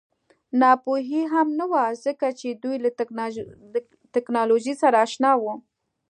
ناپوهي 0.61 1.21
هم 1.33 1.47
نه 1.59 1.65
وه 1.71 1.83
ځکه 2.05 2.27
چې 2.39 2.47
دوی 2.63 2.75
له 2.85 2.89
ټکنالوژۍ 4.15 4.73
سره 4.81 4.95
اشنا 5.05 5.31
وو 5.37 5.53